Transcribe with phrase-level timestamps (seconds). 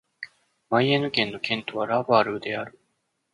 [0.71, 2.79] マイエンヌ県の県都はラヴァルである